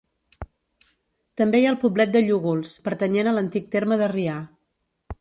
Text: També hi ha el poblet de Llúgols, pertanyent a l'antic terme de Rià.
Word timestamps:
També 1.41 1.59
hi 1.61 1.69
ha 1.69 1.73
el 1.75 1.79
poblet 1.85 2.15
de 2.17 2.23
Llúgols, 2.31 2.75
pertanyent 2.89 3.33
a 3.33 3.39
l'antic 3.39 3.73
terme 3.77 4.03
de 4.05 4.13
Rià. 4.19 4.43